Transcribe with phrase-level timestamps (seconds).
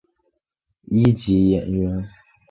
[0.87, 2.09] 一级演员。